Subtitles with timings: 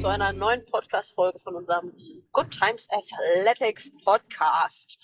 [0.00, 1.92] zu einer neuen Podcast-Folge von unserem
[2.32, 4.98] Good Times Athletics Podcast.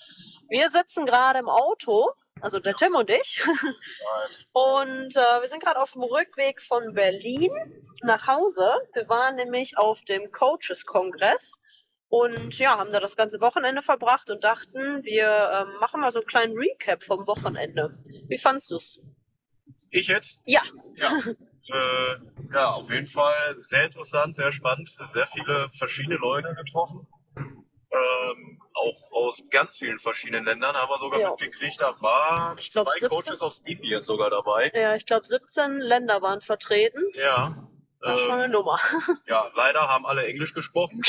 [0.49, 2.09] Wir sitzen gerade im Auto,
[2.41, 3.43] also der Tim und ich,
[4.53, 7.51] und äh, wir sind gerade auf dem Rückweg von Berlin
[8.01, 8.73] nach Hause.
[8.95, 11.59] Wir waren nämlich auf dem Coaches-Kongress
[12.09, 16.21] und ja, haben da das ganze Wochenende verbracht und dachten, wir ähm, machen mal so
[16.21, 17.99] einen kleinen Recap vom Wochenende.
[18.29, 18.99] Wie fandst du's?
[19.91, 20.41] Ich jetzt?
[20.45, 20.63] Ja.
[20.95, 21.11] Ja.
[21.71, 22.15] äh,
[22.53, 27.07] ja, auf jeden Fall sehr interessant, sehr spannend, sehr viele verschiedene Leute getroffen.
[27.37, 31.29] Ähm, auch aus ganz vielen verschiedenen Ländern haben wir sogar Ja.
[31.31, 33.09] mitgekriegt, da waren Ich glaub, zwei 17.
[33.09, 34.71] Coaches aus Indien sogar dabei.
[34.73, 37.01] Ja, ich glaube 17 Länder waren vertreten.
[37.13, 37.67] Ja.
[37.99, 38.79] Das ist schon eine Ähm, Nummer.
[39.27, 41.01] ja, leider haben alle Englisch gesprochen.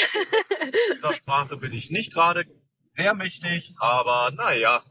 [0.63, 2.45] In dieser Sprache bin ich nicht gerade
[2.81, 4.83] sehr mächtig, aber naja.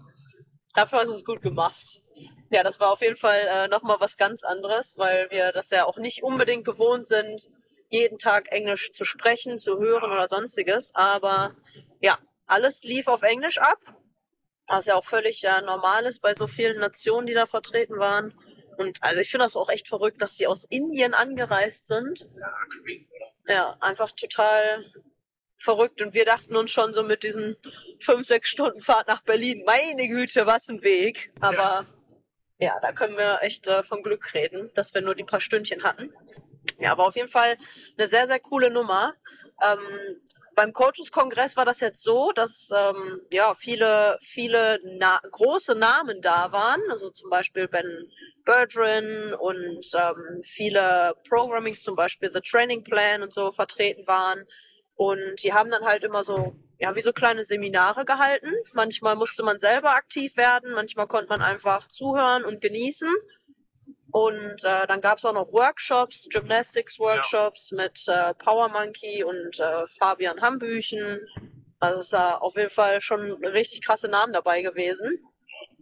[0.76, 2.04] Dafür ist es gut gemacht.
[2.50, 5.86] Ja, das war auf jeden Fall äh, nochmal was ganz anderes, weil wir das ja
[5.86, 7.50] auch nicht unbedingt gewohnt sind,
[7.90, 10.96] jeden Tag Englisch zu sprechen, zu hören oder sonstiges.
[10.96, 11.56] Aber
[12.00, 13.80] ja, alles lief auf Englisch ab.
[14.68, 18.34] Was ja auch völlig äh, normal ist bei so vielen Nationen, die da vertreten waren.
[18.78, 22.30] Und also ich finde das auch echt verrückt, dass die aus Indien angereist sind.
[23.48, 24.86] Ja, einfach total
[25.58, 26.02] verrückt.
[26.02, 27.58] Und wir dachten uns schon so mit diesen
[28.00, 31.32] fünf, sechs Stunden Fahrt nach Berlin, meine Güte, was ein Weg.
[31.40, 31.86] Aber ja,
[32.82, 36.14] da können wir echt äh, von Glück reden, dass wir nur die paar Stündchen hatten.
[36.80, 37.58] Ja, aber auf jeden Fall
[37.98, 39.14] eine sehr, sehr coole Nummer.
[39.64, 40.22] Ähm,
[40.56, 46.52] beim Coaches-Kongress war das jetzt so, dass ähm, ja viele, viele na große Namen da
[46.52, 48.12] waren, also zum Beispiel Ben
[48.44, 54.46] Bergeron und ähm, viele Programmings, zum Beispiel The Training Plan und so vertreten waren.
[54.98, 58.52] Und die haben dann halt immer so, ja, wie so kleine Seminare gehalten.
[58.74, 63.10] Manchmal musste man selber aktiv werden, manchmal konnte man einfach zuhören und genießen.
[64.12, 69.86] Und äh, dann gab es auch noch Workshops, Gymnastics-Workshops mit äh, Power Monkey und äh,
[69.86, 71.20] Fabian Hambüchen.
[71.80, 75.20] Also es war auf jeden Fall schon richtig krasse Namen dabei gewesen.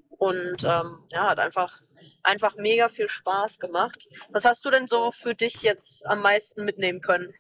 [0.10, 1.82] Und ähm, ja, hat einfach,
[2.24, 4.08] einfach mega viel Spaß gemacht.
[4.30, 7.34] Was hast du denn so für dich jetzt am meisten mitnehmen können?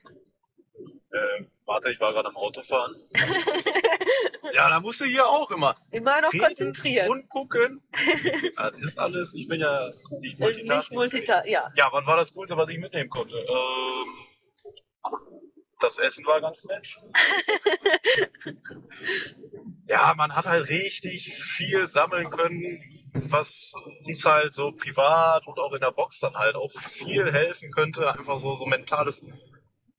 [1.11, 2.95] Äh, warte, ich war gerade am Autofahren.
[4.53, 7.09] ja, da musst du hier auch immer Immer noch reden konzentriert.
[7.09, 7.81] und gucken.
[8.55, 9.33] Das ist alles.
[9.35, 10.77] Ich bin ja nicht Multitasking.
[10.77, 11.71] Nicht Multita ja.
[11.75, 13.35] Ja, was war das Coolste, was ich mitnehmen konnte?
[13.37, 14.07] Ähm,
[15.79, 16.97] das Essen war ganz nett.
[19.87, 22.81] ja, man hat halt richtig viel sammeln können,
[23.13, 23.73] was
[24.05, 28.11] uns halt so privat und auch in der Box dann halt auch viel helfen könnte.
[28.11, 29.23] Einfach so, so mentales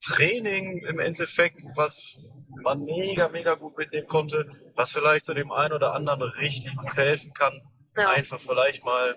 [0.07, 2.17] Training im Endeffekt, was
[2.63, 6.95] man mega, mega gut mitnehmen konnte, was vielleicht zu dem einen oder anderen richtig gut
[6.95, 7.61] helfen kann.
[7.95, 8.09] Ja.
[8.09, 9.15] Einfach vielleicht mal,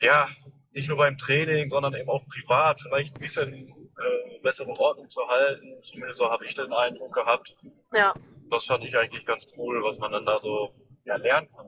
[0.00, 0.28] ja,
[0.72, 5.26] nicht nur beim Training, sondern eben auch privat vielleicht ein bisschen äh, bessere Ordnung zu
[5.26, 5.82] halten.
[5.82, 7.56] Zumindest so habe ich den Eindruck gehabt.
[7.92, 8.14] ja,
[8.50, 10.74] Das fand ich eigentlich ganz cool, was man dann da so
[11.04, 11.66] ja, lernen kann.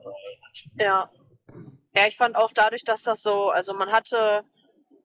[0.77, 1.09] ja.
[1.95, 4.43] Ja, ich fand auch dadurch, dass das so, also man hatte,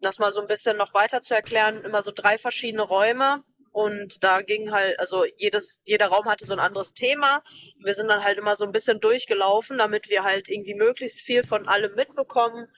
[0.04, 3.42] das mal so ein bisschen noch weiter zu erklären, immer so drei verschiedene Räume.
[3.72, 7.42] Und da ging halt, also jedes, jeder Raum hatte so ein anderes Thema.
[7.82, 11.42] Wir sind dann halt immer so ein bisschen durchgelaufen, damit wir halt irgendwie möglichst viel
[11.42, 12.68] von allem mitbekommen.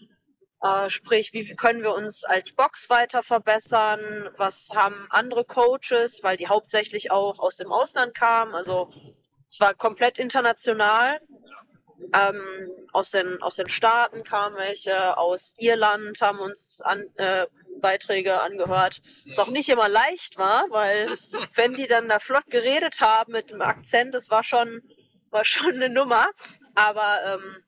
[0.63, 4.31] Äh, sprich, wie können wir uns als Box weiter verbessern?
[4.39, 8.55] Was haben andere Coaches, weil die hauptsächlich auch aus dem Ausland kamen.
[8.55, 8.91] Also
[9.49, 11.21] es war komplett international.
[12.17, 17.47] Ähm, aus, den, aus den Staaten kamen welche, aus Irland haben uns an, äh,
[17.81, 19.03] Beiträge angehört.
[19.27, 21.09] Was auch nicht immer leicht war, weil
[21.55, 24.83] wenn die dann da flott geredet haben mit dem Akzent, das war schon,
[25.31, 26.27] war schon eine Nummer.
[26.75, 27.63] Aber ähm,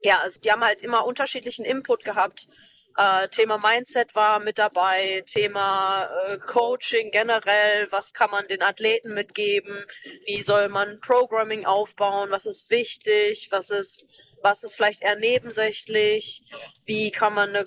[0.00, 2.48] ja, also die haben halt immer unterschiedlichen Input gehabt.
[2.96, 9.12] Äh, Thema Mindset war mit dabei, Thema äh, Coaching generell, was kann man den Athleten
[9.12, 9.84] mitgeben,
[10.24, 14.06] wie soll man Programming aufbauen, was ist wichtig, was ist,
[14.42, 16.42] was ist vielleicht eher nebensächlich,
[16.86, 17.66] wie kann man eine,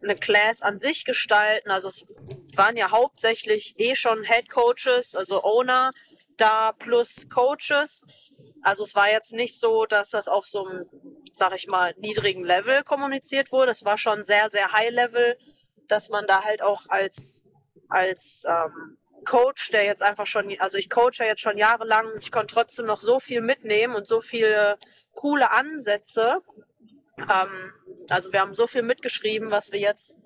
[0.00, 1.72] eine Class an sich gestalten.
[1.72, 2.06] Also es
[2.54, 5.90] waren ja hauptsächlich eh schon Head Coaches, also Owner
[6.36, 8.04] da plus Coaches.
[8.62, 10.86] Also es war jetzt nicht so, dass das auf so einem,
[11.38, 13.72] sag ich mal, niedrigen Level kommuniziert wurde.
[13.72, 15.38] Es war schon sehr, sehr high level,
[15.88, 17.44] dass man da halt auch als,
[17.88, 22.54] als ähm, Coach, der jetzt einfach schon, also ich coache jetzt schon jahrelang, ich konnte
[22.54, 24.78] trotzdem noch so viel mitnehmen und so viele
[25.14, 26.42] coole Ansätze.
[27.18, 27.72] Ähm,
[28.08, 30.18] also wir haben so viel mitgeschrieben, was wir jetzt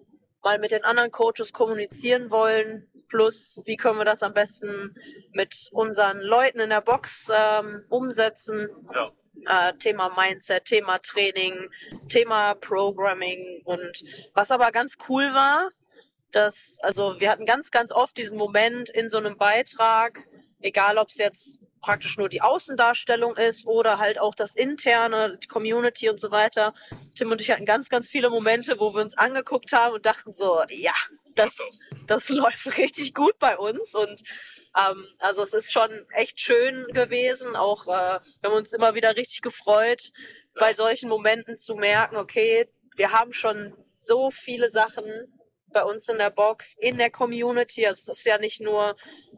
[0.42, 2.88] mal mit den anderen Coaches kommunizieren wollen.
[3.08, 4.94] Plus, wie können wir das am besten
[5.32, 8.68] mit unseren Leuten in der Box ähm, umsetzen?
[8.94, 9.12] Ja.
[9.46, 11.70] Äh, Thema Mindset, Thema Training,
[12.08, 13.62] Thema Programming.
[13.64, 14.02] Und
[14.34, 15.70] was aber ganz cool war,
[16.30, 20.26] dass, also wir hatten ganz, ganz oft diesen Moment in so einem Beitrag,
[20.60, 25.48] egal ob es jetzt praktisch nur die Außendarstellung ist oder halt auch das interne, die
[25.48, 26.72] Community und so weiter.
[27.14, 30.32] Tim und ich hatten ganz, ganz viele Momente, wo wir uns angeguckt haben und dachten
[30.32, 30.94] so, ja,
[31.34, 31.58] das,
[32.06, 34.22] das läuft richtig gut bei uns und
[34.76, 37.56] ähm, also es ist schon echt schön gewesen.
[37.56, 40.12] Auch äh, wir haben uns immer wieder richtig gefreut,
[40.54, 45.04] bei solchen Momenten zu merken, okay, wir haben schon so viele Sachen
[45.72, 47.86] bei uns in der Box, in der Community.
[47.86, 48.94] Also es ist ja nicht nur,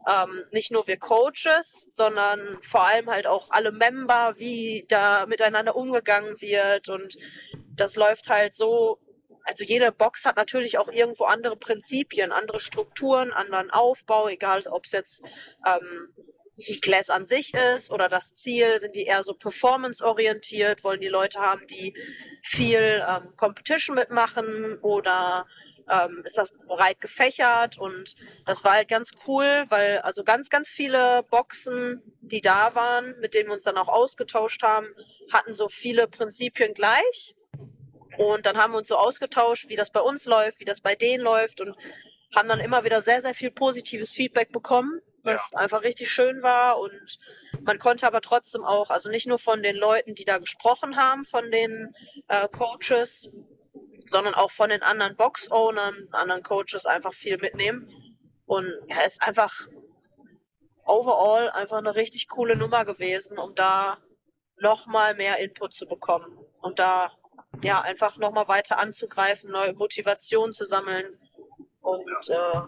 [0.09, 5.77] ähm, nicht nur wir Coaches, sondern vor allem halt auch alle Member, wie da miteinander
[5.77, 6.89] umgegangen wird.
[6.89, 7.17] Und
[7.77, 8.99] das läuft halt so,
[9.45, 14.87] also jede Box hat natürlich auch irgendwo andere Prinzipien, andere Strukturen, anderen Aufbau, egal ob
[14.87, 15.23] es jetzt
[15.67, 16.09] ähm,
[16.57, 21.09] die Class an sich ist oder das Ziel, sind die eher so performance-orientiert, wollen die
[21.09, 21.95] Leute haben, die
[22.43, 25.47] viel ähm, Competition mitmachen oder
[25.91, 27.79] ähm, ist das breit gefächert?
[27.79, 28.15] Und
[28.47, 33.35] das war halt ganz cool, weil also ganz, ganz viele Boxen, die da waren, mit
[33.35, 34.87] denen wir uns dann auch ausgetauscht haben,
[35.33, 37.35] hatten so viele Prinzipien gleich.
[38.19, 40.95] Und dann haben wir uns so ausgetauscht, wie das bei uns läuft, wie das bei
[40.95, 41.77] denen läuft und
[42.35, 45.61] haben dann immer wieder sehr, sehr viel positives Feedback bekommen, was ja.
[45.61, 47.19] einfach richtig schön war und
[47.63, 51.25] man konnte aber trotzdem auch, also nicht nur von den Leuten, die da gesprochen haben,
[51.25, 51.95] von den
[52.29, 53.31] äh, Coaches,
[54.07, 57.89] sondern auch von den anderen Box-Ownern, anderen Coaches einfach viel mitnehmen.
[58.45, 59.67] Und ja, ist einfach
[60.85, 63.97] overall einfach eine richtig coole Nummer gewesen, um da
[64.59, 67.11] nochmal mehr Input zu bekommen und da
[67.65, 71.19] ja einfach nochmal weiter anzugreifen, neue Motivation zu sammeln
[71.81, 72.61] und äh,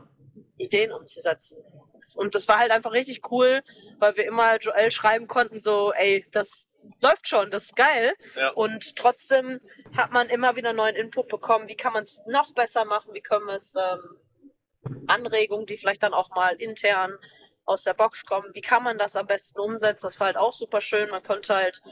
[0.58, 1.62] Ideen umzusetzen.
[2.16, 3.62] Und das war halt einfach richtig cool,
[3.98, 6.69] weil wir immer Joel schreiben konnten, so, ey, das,
[7.00, 8.14] läuft schon, das ist geil.
[8.37, 8.50] Ja.
[8.50, 9.60] Und trotzdem
[9.96, 11.69] hat man immer wieder neuen Input bekommen.
[11.69, 13.12] Wie kann man es noch besser machen?
[13.14, 17.19] Wie können wir es ähm, Anregungen, die vielleicht dann auch mal intern
[17.64, 20.06] aus der Box kommen, wie kann man das am besten umsetzen?
[20.06, 21.10] Das war halt auch super schön.
[21.10, 21.82] Man konnte halt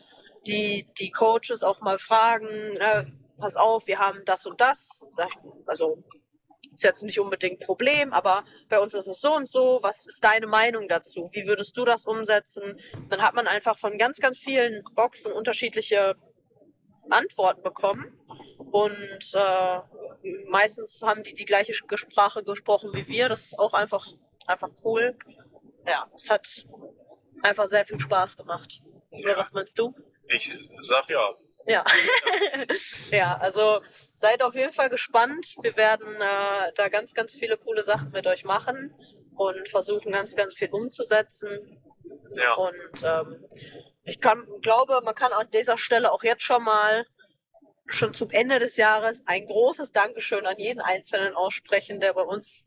[0.47, 5.05] die, die Coaches auch mal fragen, ne, pass auf, wir haben das und das.
[5.67, 6.03] Also
[6.75, 9.79] ist jetzt nicht unbedingt ein Problem, aber bei uns ist es so und so.
[9.83, 11.31] Was ist deine Meinung dazu?
[11.33, 12.81] Wie würdest du das umsetzen?
[13.09, 16.17] Dann hat man einfach von ganz, ganz vielen Boxen unterschiedliche
[17.11, 18.19] Antworten bekommen.
[18.73, 19.81] Und äh,
[20.49, 23.29] meistens haben die die gleiche Sprache gesprochen wie wir.
[23.29, 24.07] Das ist auch einfach,
[24.47, 25.17] einfach cool.
[25.87, 26.67] Ja, es hat
[27.43, 28.83] einfach sehr viel Spaß gemacht.
[29.11, 29.37] Ja.
[29.37, 29.95] Was meinst du?
[30.29, 30.53] Ich
[30.85, 31.35] sag ja,
[31.67, 31.85] ja.
[33.11, 33.81] ja, also
[34.15, 35.57] seid auf jeden Fall gespannt.
[35.63, 38.95] Wir werden äh, da ganz, ganz viele coole Sachen mit euch machen
[39.35, 41.83] und versuchen ganz, ganz viel umzusetzen.
[42.35, 42.55] Ja.
[42.55, 43.47] Und ähm,
[44.03, 47.07] ich kann, glaube, man kann an dieser Stelle auch jetzt schon mal
[47.87, 52.65] schon zum Ende des Jahres ein großes Dankeschön an jeden Einzelnen aussprechen, der bei uns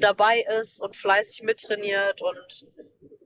[0.00, 2.66] dabei ist und fleißig mittrainiert und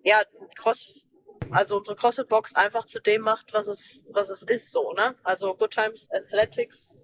[0.02, 0.22] ja,
[0.56, 1.06] Cross
[1.52, 5.14] also unsere CrossFit-Box einfach zu dem macht, was es, was es ist, so, ne?
[5.22, 6.94] Also Good Times Athletics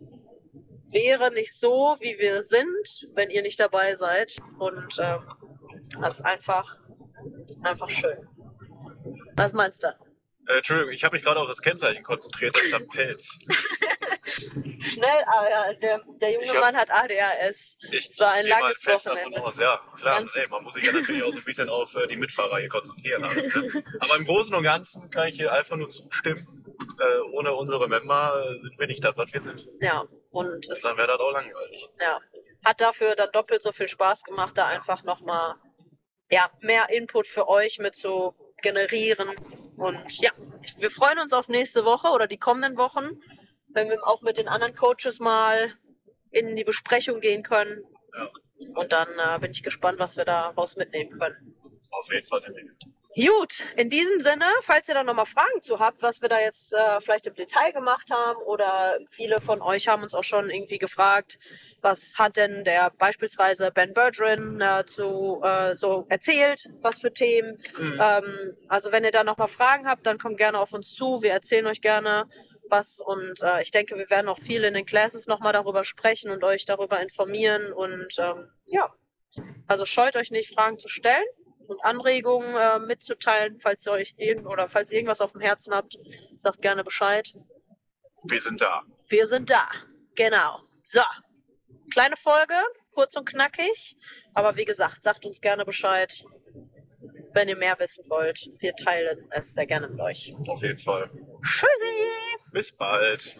[0.90, 4.36] wäre nicht so, wie wir sind, wenn ihr nicht dabei seid.
[4.58, 5.22] Und ähm,
[6.00, 6.78] das ist einfach,
[7.62, 8.26] einfach schön.
[9.36, 9.88] Was meinst du?
[10.48, 13.38] Äh, Entschuldigung, ich habe mich gerade auf das Kennzeichen konzentriert, anstatt Pelz.
[14.88, 15.24] Schnell,
[15.80, 17.78] der, der junge hab, Mann hat ADHS.
[17.92, 19.42] es war ein langes Wochenende.
[19.42, 19.58] Aus.
[19.58, 22.16] Ja, klar, ey, man muss sich ja natürlich auch so ein bisschen auf äh, die
[22.16, 23.24] Mitfahrer hier konzentrieren.
[23.24, 23.84] Alles, ne?
[24.00, 26.46] Aber im Großen und Ganzen kann ich hier einfach nur zustimmen.
[27.00, 29.68] Äh, ohne unsere Member äh, sind wir nicht das, was wir sind.
[29.80, 31.88] Ja, und es, dann wäre das auch langweilig.
[32.00, 32.20] Ja,
[32.64, 35.56] hat dafür dann doppelt so viel Spaß gemacht, da einfach nochmal
[36.30, 39.28] ja, mehr Input für euch mit zu generieren.
[39.76, 40.30] Und ja,
[40.78, 43.20] wir freuen uns auf nächste Woche oder die kommenden Wochen
[43.70, 45.72] wenn wir auch mit den anderen Coaches mal
[46.30, 47.82] in die Besprechung gehen können.
[48.16, 48.30] Ja.
[48.74, 51.54] Und dann äh, bin ich gespannt, was wir daraus mitnehmen können.
[51.90, 52.42] Auf jeden Fall.
[53.16, 56.72] Gut, in diesem Sinne, falls ihr da nochmal Fragen zu habt, was wir da jetzt
[56.72, 60.78] äh, vielleicht im Detail gemacht haben oder viele von euch haben uns auch schon irgendwie
[60.78, 61.38] gefragt,
[61.80, 67.58] was hat denn der beispielsweise Ben Bergeron äh, zu, äh, so erzählt, was für Themen.
[67.76, 68.00] Mhm.
[68.00, 71.20] Ähm, also wenn ihr da nochmal Fragen habt, dann kommt gerne auf uns zu.
[71.20, 72.28] Wir erzählen euch gerne,
[72.70, 76.30] was und äh, ich denke, wir werden auch viel in den Classes nochmal darüber sprechen
[76.30, 78.92] und euch darüber informieren und ähm, ja,
[79.66, 81.26] also scheut euch nicht, Fragen zu stellen
[81.66, 85.74] und Anregungen äh, mitzuteilen, falls ihr euch irgend oder falls ihr irgendwas auf dem Herzen
[85.74, 85.98] habt,
[86.36, 87.32] sagt gerne Bescheid.
[88.24, 88.82] Wir sind da.
[89.06, 89.68] Wir sind da,
[90.14, 90.60] genau.
[90.82, 91.02] So,
[91.92, 92.54] kleine Folge,
[92.92, 93.96] kurz und knackig,
[94.34, 96.24] aber wie gesagt, sagt uns gerne Bescheid,
[97.32, 98.50] wenn ihr mehr wissen wollt.
[98.58, 100.34] Wir teilen es sehr gerne mit euch.
[100.46, 101.10] Auf jeden Fall.
[101.42, 102.27] Tschüssi!
[102.52, 103.36] Bis bald.